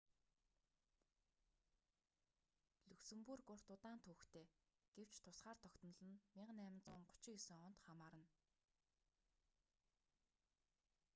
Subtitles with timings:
[2.91, 4.45] люксембург урт удаан түүхтэй
[4.95, 8.27] гэвч тусгаар тогтнол нь 1839 онд хамаарна